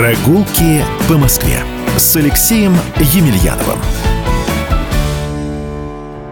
Прогулки 0.00 0.80
по 1.10 1.18
Москве 1.18 1.58
с 1.98 2.16
Алексеем 2.16 2.72
Емельяновым. 2.96 3.78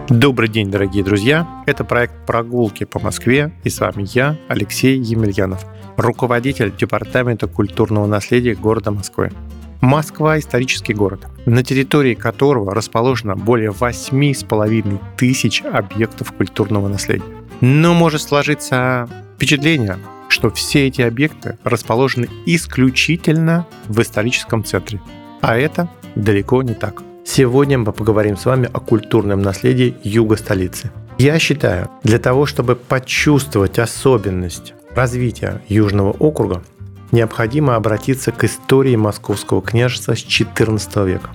Добрый 0.09 0.49
день, 0.49 0.71
дорогие 0.71 1.03
друзья! 1.03 1.47
Это 1.67 1.83
проект 1.83 2.25
«Прогулки 2.25 2.85
по 2.85 2.99
Москве» 2.99 3.53
и 3.63 3.69
с 3.69 3.79
вами 3.79 4.07
я, 4.11 4.37
Алексей 4.47 4.97
Емельянов, 4.97 5.67
руководитель 5.97 6.75
Департамента 6.75 7.45
культурного 7.45 8.07
наследия 8.07 8.55
города 8.55 8.89
Москвы. 8.89 9.31
Москва– 9.81 10.39
исторический 10.39 10.95
город, 10.95 11.27
на 11.45 11.63
территории 11.63 12.15
которого 12.15 12.73
расположено 12.73 13.35
более 13.35 13.69
8,5 13.69 14.99
тысяч 15.15 15.61
объектов 15.61 16.31
культурного 16.31 16.87
наследия. 16.87 17.23
Но 17.61 17.93
может 17.93 18.23
сложиться 18.23 19.07
впечатление, 19.35 19.99
что 20.29 20.49
все 20.49 20.87
эти 20.87 21.01
объекты 21.01 21.57
расположены 21.63 22.29
исключительно 22.45 23.67
в 23.87 24.01
историческом 24.01 24.63
центре. 24.63 25.01
А 25.41 25.57
это 25.57 25.89
далеко 26.15 26.63
не 26.63 26.73
так. 26.73 27.03
Сегодня 27.25 27.77
мы 27.77 27.91
поговорим 27.91 28.37
с 28.37 28.45
вами 28.45 28.69
о 28.71 28.79
культурном 28.79 29.41
наследии 29.41 29.95
юга 30.03 30.35
столицы. 30.35 30.91
Я 31.17 31.37
считаю, 31.37 31.89
для 32.03 32.17
того, 32.17 32.45
чтобы 32.45 32.75
почувствовать 32.75 33.77
особенность 33.77 34.73
развития 34.95 35.61
Южного 35.67 36.11
округа, 36.11 36.63
необходимо 37.11 37.75
обратиться 37.75 38.31
к 38.31 38.43
истории 38.43 38.95
Московского 38.95 39.61
княжества 39.61 40.15
с 40.15 40.25
XIV 40.25 41.05
века. 41.05 41.29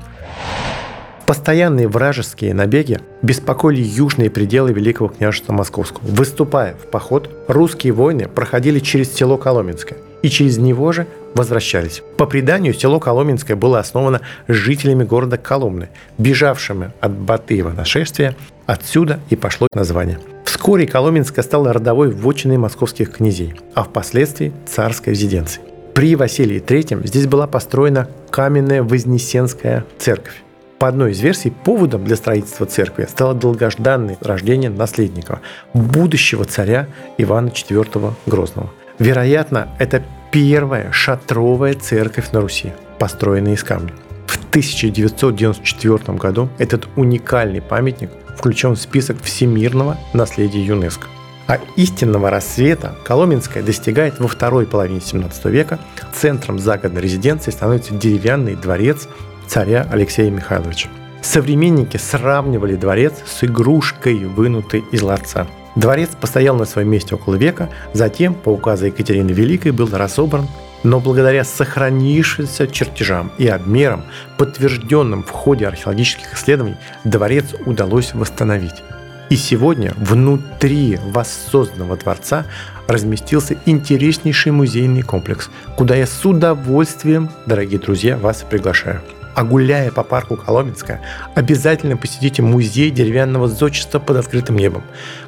Постоянные 1.27 1.89
вражеские 1.89 2.53
набеги 2.53 3.01
беспокоили 3.23 3.81
южные 3.81 4.29
пределы 4.29 4.73
Великого 4.73 5.09
княжества 5.09 5.55
Московского. 5.55 6.03
Выступая 6.03 6.75
в 6.75 6.87
поход, 6.91 7.31
русские 7.49 7.95
войны 7.95 8.29
проходили 8.29 8.79
через 8.79 9.13
село 9.13 9.39
Коломенское 9.39 9.99
и 10.23 10.29
через 10.29 10.59
него 10.59 10.93
же 10.93 11.07
возвращались. 11.35 12.03
По 12.19 12.27
преданию, 12.27 12.75
село 12.75 13.01
Коломенское 13.01 13.57
было 13.57 13.79
основано 13.79 14.21
жителями 14.49 15.05
города 15.05 15.39
Коломны, 15.39 15.89
бежавшими 16.19 16.93
от 17.01 17.13
Батыева 17.13 17.71
нашествия. 17.71 18.37
Отсюда 18.67 19.21
и 19.31 19.37
пошло 19.37 19.67
название. 19.75 20.19
Вскоре 20.45 20.87
Коломенское 20.87 21.43
стало 21.43 21.73
родовой 21.73 22.11
вотчиной 22.11 22.59
московских 22.59 23.13
князей, 23.13 23.55
а 23.75 23.85
впоследствии 23.85 24.53
царской 24.67 25.15
резиденцией. 25.15 25.67
При 25.95 26.17
Василии 26.17 26.63
III 26.63 27.07
здесь 27.07 27.27
была 27.27 27.47
построена 27.47 28.09
каменная 28.31 28.83
Вознесенская 28.83 29.85
церковь. 29.99 30.43
По 30.79 30.89
одной 30.89 31.13
из 31.13 31.21
версий, 31.21 31.51
поводом 31.51 32.05
для 32.05 32.17
строительства 32.17 32.67
церкви 32.67 33.07
стало 33.09 33.35
долгожданное 33.35 34.19
рождение 34.21 34.71
наследника, 34.71 35.41
будущего 35.73 36.45
царя 36.45 36.89
Ивана 37.17 37.49
IV 37.49 38.13
Грозного. 38.27 38.71
Вероятно, 38.99 39.69
это 39.79 40.03
первая 40.31 40.91
шатровая 40.93 41.75
церковь 41.75 42.33
на 42.33 42.41
Руси, 42.41 42.73
построенная 42.99 43.55
из 43.55 43.65
камня. 43.65 43.93
В 44.27 44.37
1994 44.49 46.19
году 46.19 46.49
этот 46.59 46.89
уникальный 46.97 47.63
памятник 47.63 48.11
включен 48.37 48.75
в 48.75 48.81
список 48.81 49.23
всемирного 49.23 49.97
наследия 50.13 50.65
ЮНЕСКО. 50.65 51.07
А 51.47 51.59
истинного 51.77 52.31
рассвета 52.31 52.95
Коломенская 53.05 53.63
достигает 53.63 54.19
во 54.19 54.29
второй 54.29 54.67
половине 54.67 55.01
17 55.01 55.45
века. 55.47 55.79
Центром 56.13 56.59
загородной 56.59 57.03
резиденции 57.03 57.51
становится 57.51 57.95
деревянный 57.95 58.57
дворец 58.57 59.09
царя 59.47 59.87
Алексея 59.91 60.31
Михайловича. 60.31 60.89
Современники 61.23 61.97
сравнивали 61.97 62.77
дворец 62.77 63.15
с 63.27 63.45
игрушкой, 63.45 64.27
вынутой 64.27 64.85
из 64.93 65.03
ларца. 65.03 65.47
Дворец 65.75 66.11
постоял 66.21 66.55
на 66.57 66.67
своем 66.67 66.91
месте 66.91 67.15
около 67.15 67.35
века, 67.35 67.71
затем, 67.95 68.35
по 68.35 68.51
указу 68.51 68.87
Екатерины 68.87 69.31
Великой, 69.31 69.73
был 69.73 69.89
разобран, 69.91 70.47
но 70.85 71.01
благодаря 71.01 71.45
сохранившимся 71.45 72.69
чертежам 72.69 73.33
и 73.39 73.49
обмерам, 73.49 74.05
подтвержденным 74.37 75.23
в 75.25 75.31
ходе 75.31 75.67
археологических 75.67 76.35
исследований, 76.35 76.77
дворец 77.05 77.47
удалось 77.65 78.15
восстановить. 78.15 78.83
И 79.31 79.37
сегодня 79.37 79.95
внутри 79.97 80.99
воссозданного 81.07 81.97
дворца 81.97 82.45
разместился 82.87 83.57
интереснейший 83.65 84.53
музейный 84.53 85.03
комплекс, 85.03 85.51
куда 85.77 85.97
я 85.97 86.07
с 86.07 86.25
удовольствием, 86.25 87.31
дорогие 87.47 87.81
друзья, 87.81 88.19
вас 88.19 88.45
приглашаю. 88.49 89.01
А 89.35 89.43
гуляя 89.43 89.91
по 89.91 90.05
парку 90.05 90.37
Коломенская, 90.37 91.01
обязательно 91.35 91.97
посетите 91.97 92.41
музей 92.41 92.91
деревянного 92.91 93.49
зодчества 93.49 93.99
под 93.99 94.19
открытым 94.19 94.57
небом, 94.57 94.83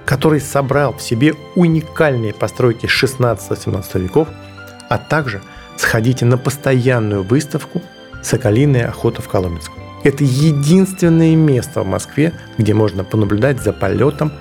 который 0.05 0.41
собрал 0.41 0.95
в 0.97 1.03
себе 1.03 1.35
уникальные 1.57 2.33
постройки 2.33 2.87
16-17 2.87 4.01
веков, 4.01 4.29
а 4.89 4.99
также 4.99 5.43
сходите 5.77 6.25
на 6.25 6.39
постоянную 6.39 7.25
выставку 7.25 7.83
«Соколиная 8.23 8.89
охота 8.89 9.23
в 9.23 9.29
Коломенском». 9.29 9.75
Это 10.05 10.23
единственное 10.23 11.35
место 11.35 11.83
в 11.83 11.87
Москве, 11.87 12.33
где 12.59 12.75
можно 12.75 13.03
понаблюдать 13.03 13.61
за 13.61 13.73
полетом 13.73 14.33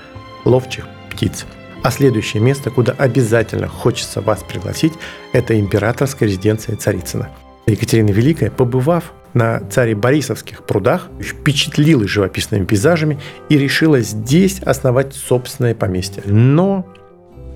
ловчих 0.44 0.86
птиц. 1.12 1.46
А 1.84 1.90
следующее 1.90 2.42
место, 2.42 2.70
куда 2.70 2.94
обязательно 2.94 3.68
хочется 3.68 4.22
вас 4.22 4.44
пригласить, 4.44 4.94
это 5.34 5.60
императорская 5.60 6.30
резиденция 6.30 6.76
Царицына. 6.76 7.30
Екатерина 7.68 8.12
Великая, 8.12 8.52
побывав 8.52 9.14
на 9.34 9.60
царе 9.70 9.96
Борисовских 9.96 10.66
прудах, 10.66 11.10
впечатлилась 11.20 12.10
живописными 12.10 12.66
пейзажами 12.66 13.20
и 13.50 13.58
решила 13.58 14.00
здесь 14.00 14.60
основать 14.60 15.14
собственное 15.14 15.76
поместье. 15.76 16.24
Но 16.26 16.88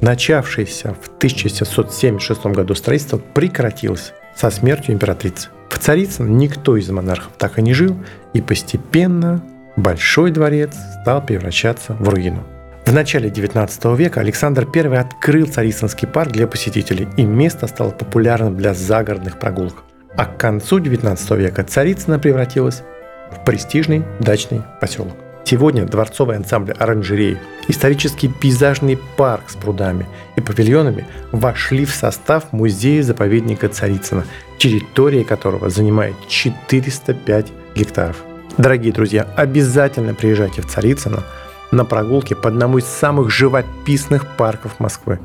начавшееся 0.02 0.96
в 1.02 1.08
1776 1.18 2.46
году 2.48 2.76
строительство 2.76 3.18
прекратилось 3.18 4.14
со 4.36 4.50
смертью 4.50 4.96
императрицы. 4.96 5.50
В 5.70 5.78
Царицыно 5.78 6.28
никто 6.28 6.76
из 6.76 6.90
монархов 6.90 7.32
так 7.38 7.60
и 7.60 7.62
не 7.62 7.74
жил, 7.74 7.96
и 8.34 8.42
постепенно 8.42 9.44
Большой 9.80 10.32
дворец 10.32 10.76
стал 11.02 11.26
превращаться 11.26 11.94
в 11.94 12.10
руину. 12.10 12.44
В 12.86 12.92
начале 12.92 13.30
19 13.30 13.98
века 13.98 14.20
Александр 14.20 14.68
I 14.76 14.98
открыл 14.98 15.48
Царицынский 15.48 16.06
парк 16.06 16.34
для 16.34 16.48
посетителей, 16.48 17.08
и 17.16 17.24
место 17.24 17.66
стало 17.68 17.92
популярным 17.92 18.58
для 18.58 18.74
загородных 18.74 19.40
прогулок. 19.40 19.86
А 20.20 20.26
к 20.26 20.36
концу 20.36 20.80
19 20.80 21.32
века 21.32 21.64
Царицына 21.64 22.20
превратилась 22.20 22.84
в 23.32 23.46
престижный 23.46 24.04
дачный 24.20 24.64
поселок. 24.82 25.16
Сегодня 25.46 25.86
дворцовый 25.86 26.36
ансамбль 26.36 26.74
оранжереи, 26.74 27.38
исторический 27.70 28.28
пейзажный 28.28 29.00
парк 29.16 29.46
с 29.48 29.56
прудами 29.56 30.06
и 30.36 30.42
павильонами 30.42 31.08
вошли 31.32 31.86
в 31.86 31.92
состав 31.92 32.52
музея-заповедника 32.52 33.70
Царицына, 33.70 34.26
территория 34.58 35.24
которого 35.24 35.70
занимает 35.70 36.16
405 36.28 37.48
гектаров. 37.76 38.18
Дорогие 38.58 38.92
друзья, 38.92 39.26
обязательно 39.38 40.14
приезжайте 40.14 40.62
в 40.62 40.68
Царицыно 40.68 41.24
на 41.72 41.86
прогулки 41.86 42.34
по 42.34 42.50
одному 42.50 42.80
из 42.80 42.86
самых 42.86 43.30
живописных 43.30 44.28
парков 44.36 44.82
Москвы 44.82 45.20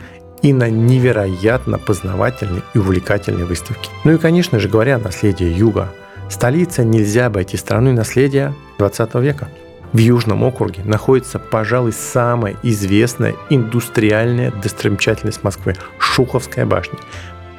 и 0.44 0.52
на 0.52 0.68
невероятно 0.68 1.78
познавательной 1.78 2.62
и 2.74 2.78
увлекательной 2.78 3.46
выставке. 3.46 3.88
Ну 4.04 4.12
и, 4.12 4.18
конечно 4.18 4.60
же, 4.60 4.68
говоря 4.68 4.96
о 4.96 4.98
наследии 4.98 5.46
Юга, 5.46 5.90
столица 6.28 6.84
нельзя 6.84 7.26
обойти 7.26 7.56
страной 7.56 7.94
наследия 7.94 8.54
20 8.78 9.14
века. 9.14 9.48
В 9.94 9.98
Южном 9.98 10.42
округе 10.42 10.82
находится, 10.84 11.38
пожалуй, 11.38 11.92
самая 11.92 12.56
известная 12.62 13.34
индустриальная 13.48 14.50
достопримечательность 14.50 15.42
Москвы– 15.42 15.76
Шуховская 15.98 16.66
башня, 16.66 16.98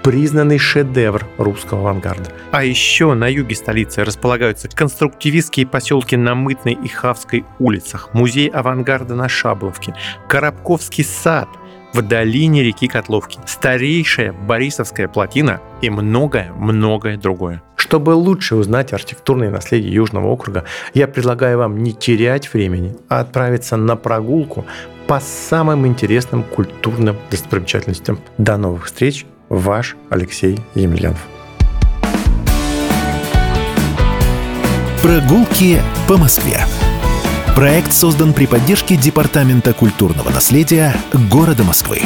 признанный 0.04 0.60
шедевр 0.60 1.26
русского 1.40 1.80
авангарда. 1.90 2.34
А 2.52 2.64
еще 2.64 3.16
на 3.16 3.28
юге 3.28 3.56
столицы 3.56 4.04
располагаются 4.04 4.68
конструктивистские 4.68 5.66
поселки 5.66 6.16
на 6.16 6.36
Мытной 6.36 6.74
и 6.74 6.88
Хавской 6.88 7.46
улицах, 7.58 8.10
музей 8.14 8.48
авангарда 8.48 9.16
на 9.16 9.28
Шабловке, 9.28 9.96
Коробковский 10.28 11.04
сад– 11.04 11.48
в 11.96 12.02
долине 12.02 12.62
реки 12.62 12.88
Котловки, 12.88 13.40
старейшая 13.46 14.34
Борисовская 14.34 15.08
плотина 15.08 15.62
и 15.82 15.90
многое-многое 15.90 17.18
другое. 17.18 17.64
Чтобы 17.78 18.10
лучше 18.12 18.56
узнать 18.56 18.92
архитектурное 18.92 19.50
наследие 19.50 19.94
Южного 19.94 20.28
округа, 20.28 20.66
я 20.94 21.08
предлагаю 21.08 21.60
вам 21.60 21.82
не 21.84 21.94
терять 21.94 22.54
времени, 22.54 22.96
а 23.08 23.22
отправиться 23.22 23.78
на 23.78 23.96
прогулку 23.96 24.66
по 25.08 25.22
самым 25.22 25.88
интересным 25.88 26.44
культурным 26.44 27.16
достопримечательностям. 27.32 28.20
До 28.38 28.58
новых 28.58 28.88
встреч! 28.88 29.26
Ваш 29.48 29.96
Алексей 30.10 30.60
Емельянов. 30.74 31.26
Прогулки 35.02 35.80
по 36.08 36.18
Москве. 36.18 36.58
Проект 37.56 37.94
создан 37.94 38.34
при 38.34 38.48
поддержке 38.48 38.98
Департамента 38.98 39.74
культурного 39.74 40.30
наследия 40.30 40.94
города 41.32 41.64
Москвы. 41.64 42.02